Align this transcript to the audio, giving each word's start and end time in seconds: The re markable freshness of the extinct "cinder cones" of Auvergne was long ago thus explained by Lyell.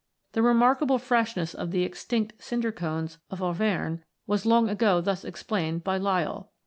The 0.31 0.41
re 0.41 0.55
markable 0.55 0.97
freshness 0.97 1.53
of 1.53 1.69
the 1.69 1.83
extinct 1.83 2.33
"cinder 2.43 2.71
cones" 2.71 3.19
of 3.29 3.39
Auvergne 3.43 3.99
was 4.25 4.47
long 4.47 4.67
ago 4.67 4.99
thus 4.99 5.23
explained 5.23 5.83
by 5.83 5.99
Lyell. 5.99 6.49